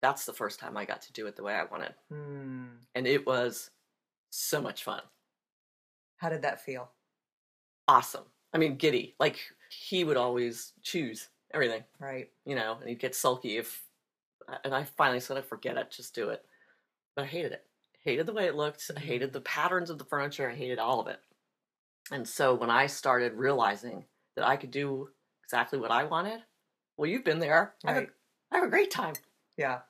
[0.00, 1.94] that's the first time I got to do it the way I wanted.
[2.08, 2.76] Hmm.
[2.94, 3.70] And it was
[4.30, 5.02] so much fun.
[6.18, 6.92] How did that feel?
[7.88, 8.24] Awesome.
[8.54, 9.16] I mean, giddy.
[9.18, 12.32] Like he would always choose everything, Right.
[12.44, 13.84] you know, and he'd get sulky if.
[14.64, 16.44] And I finally said, I forget it, just do it.
[17.20, 17.64] I hated it.
[18.02, 18.90] Hated the way it looked.
[18.90, 19.06] I mm-hmm.
[19.06, 20.50] hated the patterns of the furniture.
[20.50, 21.20] I hated all of it.
[22.10, 24.04] And so when I started realizing
[24.36, 25.08] that I could do
[25.44, 26.40] exactly what I wanted,
[26.96, 27.74] well, you've been there.
[27.84, 29.14] I, have a, have a great time.
[29.56, 29.80] Yeah.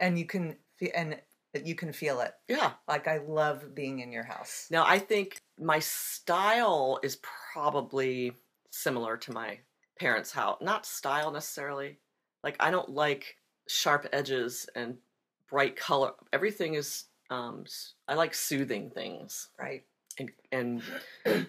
[0.00, 1.16] And you can feel and
[1.64, 2.32] you can feel it.
[2.48, 2.72] Yeah.
[2.86, 4.66] Like I love being in your house.
[4.70, 7.18] Now, I think my style is
[7.52, 8.32] probably
[8.70, 9.58] similar to my
[9.98, 10.58] parents' house.
[10.60, 11.98] Not style necessarily.
[12.42, 13.36] Like, I don't like
[13.68, 14.96] sharp edges and
[15.50, 16.12] bright color.
[16.32, 17.64] Everything is, um,
[18.08, 19.84] I like soothing things Right.
[20.18, 20.82] and and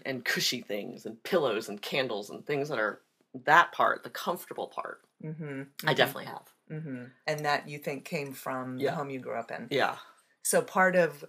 [0.05, 3.01] and cushy things and pillows and candles and things that are
[3.45, 5.01] that part, the comfortable part.
[5.23, 5.63] Mm-hmm.
[5.87, 6.47] I definitely have.
[6.71, 7.03] Mm-hmm.
[7.27, 8.91] And that you think came from Yeah.
[8.91, 9.67] the home you grew up in.
[9.71, 9.97] Yeah.
[10.43, 11.23] So part of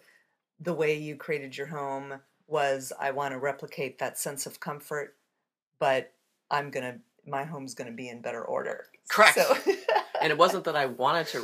[0.60, 2.14] the way you created your home
[2.46, 5.16] was I want to replicate that sense of comfort,
[5.78, 6.12] but
[6.50, 8.86] I'm gonna my home's gonna be in better order.
[9.08, 9.34] Correct.
[9.36, 9.56] So,
[10.22, 11.40] And it wasn't that I wanted to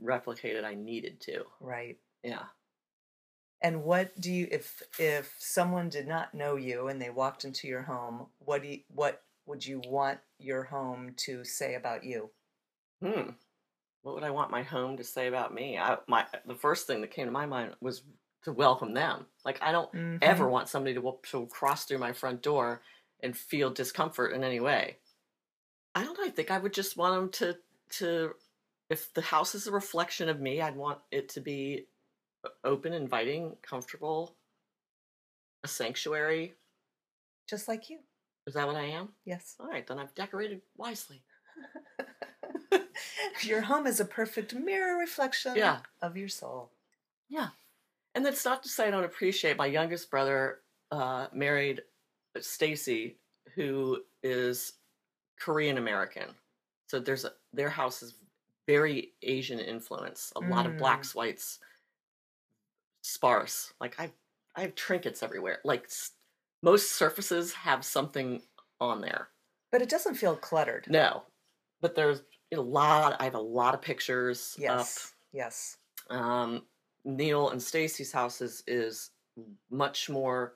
[0.00, 1.44] replicate it; I needed to.
[1.60, 1.98] right.
[2.22, 2.44] Yeah.
[3.62, 7.66] And what do you if if someone did not know you and they walked into
[7.68, 12.30] your home, what do you, what would you want your home to say about you?
[13.02, 13.30] Hmm.
[14.02, 15.78] What would I want my home to say about me?
[15.78, 18.02] I, my the first thing that came to my mind was
[18.44, 19.26] to welcome them.
[19.44, 20.18] Like I don't Mhm.
[20.22, 22.82] ever want somebody to, to cross through my front door
[23.20, 24.98] and feel discomfort in any way.
[25.94, 26.24] I don't know.
[26.26, 27.58] I think I would just want them to
[27.90, 28.34] to
[28.90, 31.86] if the house is a reflection of me, I'd want it to be
[32.64, 34.36] open, inviting, comfortable,
[35.64, 36.54] a sanctuary.
[37.48, 37.98] just like you.
[38.46, 39.08] Is that what I am?
[39.24, 39.56] Yes.
[39.58, 41.22] All right, then I've decorated wisely.
[43.42, 45.78] your home is a perfect mirror reflection Yeah.
[46.02, 46.70] of your soul.
[47.28, 47.48] Yeah.
[48.14, 50.60] And that's not to say I don't appreciate my youngest brother
[50.92, 51.82] uh, married
[52.40, 53.16] Stacy,
[53.54, 54.74] who is
[55.40, 56.28] Korean American.
[56.88, 58.14] So there's a, their house is
[58.66, 60.32] very Asian influence.
[60.36, 61.58] A lot of blacks, whites,
[63.02, 63.72] sparse.
[63.80, 64.10] Like I,
[64.54, 65.58] I have trinkets everywhere.
[65.64, 66.12] Like s-
[66.62, 68.42] most surfaces have something
[68.80, 69.28] on there.
[69.72, 70.86] But it doesn't feel cluttered.
[70.88, 71.24] No,
[71.80, 72.22] but there's
[72.54, 73.16] a lot.
[73.20, 75.12] I have a lot of pictures Yes.
[75.32, 75.76] Yes.
[76.08, 76.62] Um,
[77.04, 79.10] Neil and Stacy's house is is
[79.70, 80.54] much more.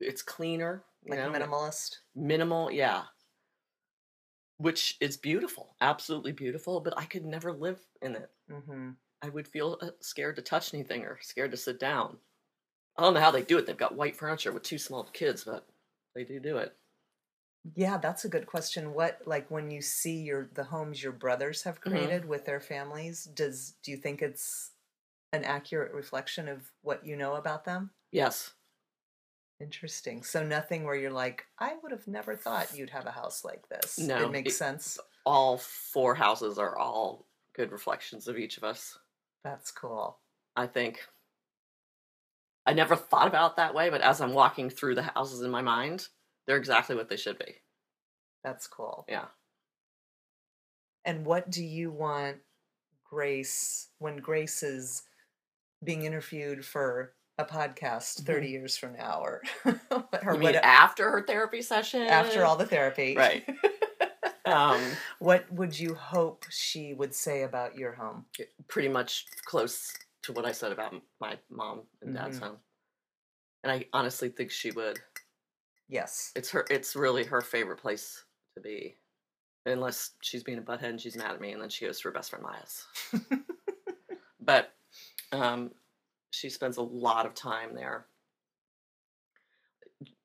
[0.00, 1.96] It's cleaner, Like know, minimalist.
[2.14, 3.02] minimal, yeah.
[4.58, 6.80] Which is beautiful, absolutely beautiful.
[6.80, 8.30] But I could never live in it.
[8.48, 8.90] Mm-hmm.
[9.22, 12.20] I would feel uh, scared to touch anything or scared to sit down.
[12.96, 13.66] I don't know how they do it.
[13.66, 15.68] They've got white furniture with two small kids, but
[16.14, 16.78] they do do it.
[17.74, 18.94] Yeah, that's a good question.
[18.94, 22.18] What like when you see your the homes your brothers have Mhm.
[22.20, 24.72] created with their families, does do you think it's
[25.32, 27.92] an accurate reflection of what you know about them?
[28.10, 28.54] Yes,
[29.60, 30.22] Interesting.
[30.22, 33.68] So nothing where you're like, I would have never thought you'd have a house like
[33.68, 33.98] this.
[33.98, 34.98] No, it makes it- sense.
[35.26, 38.98] all four houses are all good reflections of each of us.
[39.42, 40.18] That's cool.
[40.56, 41.00] I think.
[42.66, 45.62] I never thought about that way, but as I'm walking through the houses in my
[45.62, 46.08] mind,
[46.46, 47.56] they're exactly what they should be.
[48.44, 49.04] That's cool.
[49.08, 49.26] Yeah.
[51.04, 52.38] And what do you want
[53.04, 55.02] Grace when Grace is
[55.82, 60.32] being interviewed for a podcast 30 years from now or, or Mm-hmm.
[60.34, 62.02] You mean after her therapy session?
[62.02, 63.16] after all the therapy?
[63.16, 63.44] Right.
[64.46, 64.80] Um,
[65.18, 68.24] what would you hope she would say about your home?
[68.66, 72.44] pretty much close to what I said about my mom and dad's Mhm.
[72.44, 72.56] home.
[73.62, 75.00] And I honestly think she would.
[75.86, 76.32] Yes.
[76.34, 76.64] It's her.
[76.70, 78.24] It's really her favorite place
[78.54, 78.96] to be,
[79.66, 82.08] unless she's being a butthead and she's mad at me, and then she goes to
[82.08, 82.86] her best friend Maya's.
[84.40, 84.72] but
[85.32, 85.72] um,
[86.30, 88.06] she spends a lot of time there.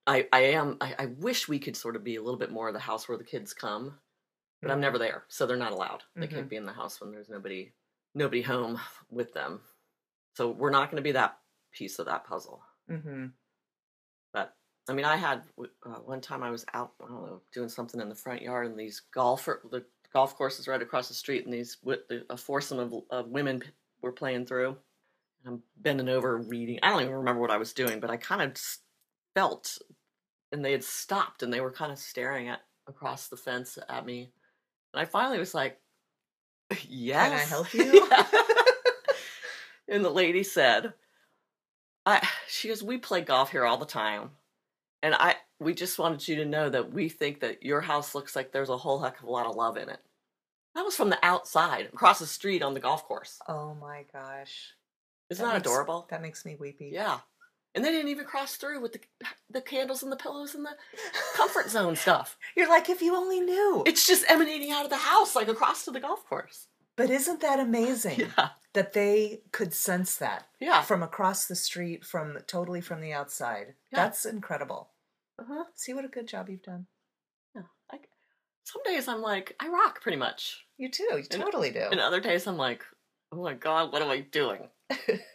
[0.05, 2.67] I I am I, I wish we could sort of be a little bit more
[2.67, 3.99] of the house where the kids come,
[4.61, 4.81] but I'm Mhm.
[4.81, 6.03] never there, so they're not allowed.
[6.19, 6.31] They Mhm.
[6.31, 7.73] can't be in the house when there's nobody
[8.13, 9.61] nobody home with them.
[10.35, 12.63] So we're not going to be that piece of that puzzle.
[12.89, 13.27] Mm-hmm.
[14.33, 14.57] But
[14.89, 15.47] I mean, I had
[15.85, 18.67] uh, one time I was out, I don't know, doing something in the front yard,
[18.67, 21.77] and these golfer the golf course is right across the street, and these
[22.29, 23.63] a foursome of, of women
[24.01, 24.77] were playing through.
[25.45, 26.79] I'm bending over reading.
[26.81, 28.61] I don't even remember what I was doing, but I kind of
[29.35, 29.77] felt,
[30.51, 34.05] and they had stopped, and they were kind of staring at across the fence at
[34.05, 34.31] me,
[34.93, 35.79] and I finally was like,
[36.87, 38.27] "Yes, can I help you?" Yeah.
[39.87, 40.93] and the lady said,
[42.05, 44.31] I she goes, We play golf here all the time.
[45.01, 48.35] And I we just wanted you to know that we think that your house looks
[48.35, 49.99] like there's a whole heck of a lot of love in it.
[50.75, 53.39] That was from the outside, across the street on the golf course.
[53.47, 54.73] Oh my gosh.
[55.33, 56.07] Isn't that, makes- adorable?
[56.09, 56.89] That makes me weepy.
[56.93, 57.19] Yeah.
[57.75, 58.99] And they didn't even cross through with the
[59.49, 60.75] the candles and the pillows and the
[61.35, 62.37] comfort zone stuff.
[62.55, 63.83] You're like, if you only knew.
[63.87, 66.67] It's just emanating out of the house, like across to the golf course.
[66.95, 68.49] but isn't that amazing Yeah.
[68.73, 70.81] that they could sense that Yeah.
[70.83, 73.73] from across the street, from totally from the outside?
[73.91, 74.03] Yeah.
[74.03, 74.91] That's incredible.
[75.39, 75.63] Uh-huh.
[75.73, 76.85] See what a good job you've done.
[77.55, 77.63] Yeah.
[77.91, 77.97] I,
[78.65, 80.63] some days I'm like, I rock pretty much.
[80.77, 81.07] You too.
[81.11, 81.87] You And- totally do.
[81.91, 82.83] And other days I'm like,
[83.31, 84.69] oh my god, what am I doing?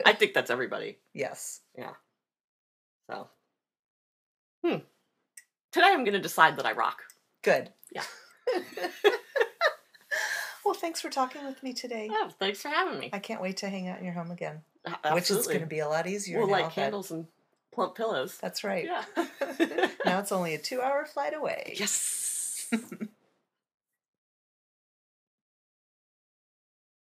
[0.05, 0.99] I think that's everybody.
[1.15, 1.61] yes.
[1.77, 1.93] Yeah.
[3.11, 3.29] So,
[4.65, 4.77] hmm.
[5.73, 7.03] Today I'm going to decide that I rock.
[7.43, 7.71] Good.
[7.93, 8.03] Yeah.
[10.65, 12.09] well, thanks for talking with me today.
[12.11, 13.11] Oh, thanks for having me.
[13.13, 14.63] I can't wait to hang out in your home again.
[15.05, 16.39] A- which is going to be a lot easier.
[16.39, 17.27] We'll light that- candles and
[17.73, 18.39] plump pillows.
[18.41, 18.85] That's right.
[18.87, 19.05] Yeah.
[20.05, 21.75] now it's only a two-hour flight away.
[21.79, 22.71] yes.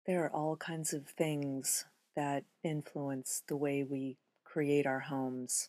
[0.07, 1.87] There are all kinds of things
[2.17, 5.69] that influence the way we create our homes.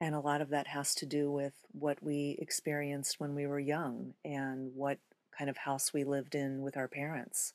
[0.00, 3.60] And a lot of that has to do with what we experienced when we were
[3.60, 4.98] young and what
[5.36, 7.54] kind of house we lived in with our parents.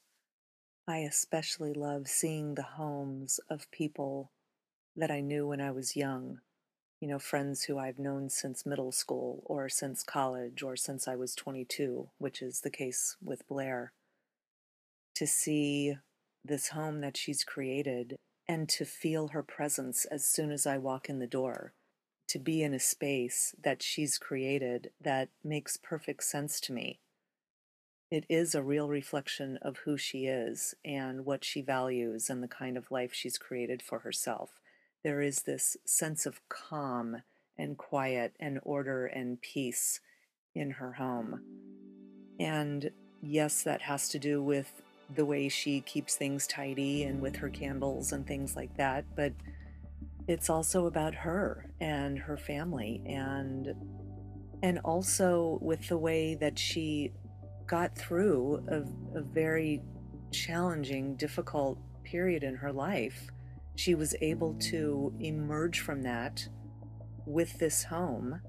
[0.88, 4.32] I especially love seeing the homes of people
[4.96, 6.40] that I knew when I was young.
[7.02, 11.16] You know, friends who I've known since middle school or since college or since I
[11.16, 13.92] was 22, which is the case with Blair
[15.16, 15.98] to see
[16.48, 18.18] this home that she's created
[18.48, 21.74] and to feel her presence as soon as I walk in the door,
[22.30, 27.00] to be in a space that she's created that makes perfect sense to me.
[28.10, 32.48] It is a real reflection of who she is and what she values and the
[32.48, 34.62] kind of life she's created for herself.
[35.04, 37.24] There is this sense of calm
[37.58, 40.00] and quiet and order and peace
[40.56, 41.42] in her home.
[42.40, 42.92] And
[43.22, 44.82] yes, that has to do with
[45.16, 49.34] the way she keeps things tidy and with her candles and things like that, but
[50.28, 53.74] it's also about her and her family and
[54.64, 57.12] and also with the way that she
[57.68, 59.82] got through a, a very
[60.32, 63.30] challenging, difficult period in her life.
[63.76, 66.48] She was able to emerge from that
[67.26, 68.42] with this home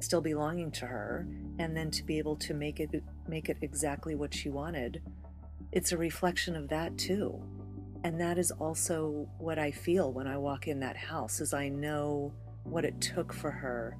[0.00, 1.26] still belonging to her
[1.58, 5.02] and then to be able to make it make it exactly what she wanted
[5.72, 7.42] it's a reflection of that too.
[8.04, 11.68] And that is also what i feel when i walk in that house is i
[11.68, 13.96] know what it took for her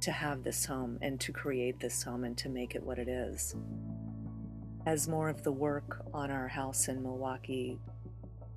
[0.00, 3.08] to have this home and to create this home and to make it what it
[3.08, 3.56] is.
[4.86, 7.78] As more of the work on our house in milwaukee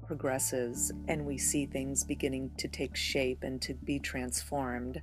[0.06, 5.02] progresses and we see things beginning to take shape and to be transformed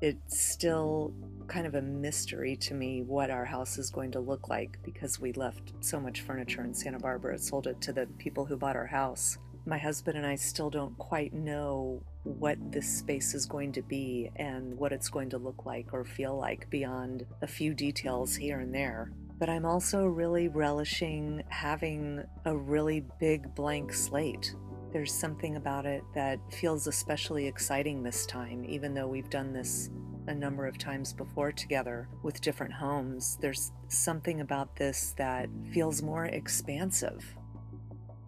[0.00, 1.12] it's still
[1.46, 5.20] kind of a mystery to me what our house is going to look like because
[5.20, 8.76] we left so much furniture in Santa Barbara, sold it to the people who bought
[8.76, 9.38] our house.
[9.64, 14.30] My husband and I still don't quite know what this space is going to be
[14.36, 18.60] and what it's going to look like or feel like beyond a few details here
[18.60, 19.12] and there.
[19.38, 24.54] But I'm also really relishing having a really big blank slate
[24.96, 29.90] there's something about it that feels especially exciting this time, even though we've done this
[30.26, 33.36] a number of times before together with different homes.
[33.42, 37.22] There's something about this that feels more expansive.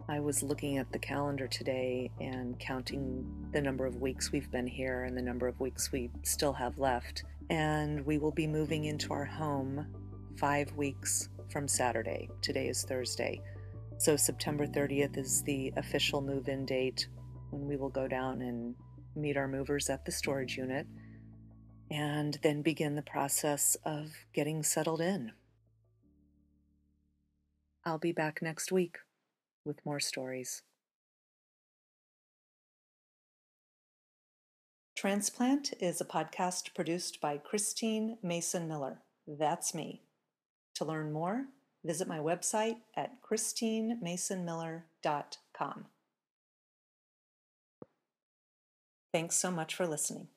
[0.07, 4.67] I was looking at the calendar today and counting the number of weeks we've been
[4.67, 7.23] here and the number of weeks we still have left.
[7.49, 9.87] And we will be moving into our home
[10.37, 12.29] five weeks from Saturday.
[12.43, 13.41] Today is Thursday.
[13.99, 17.09] So September 30th is the official move in date
[17.49, 18.73] when we will go down and
[19.13, 20.87] meet our movers at the storage unit
[21.91, 25.33] and then begin the process of getting settled in.
[27.83, 28.99] I'll be back next week
[29.65, 30.61] with more stories.
[34.95, 39.01] Transplant is a podcast produced by Christine Mason Miller.
[39.27, 40.03] That's me.
[40.75, 41.47] To learn more,
[41.83, 45.85] visit my website at christinemasonmiller.com.
[49.11, 50.27] Thanks so much for listening.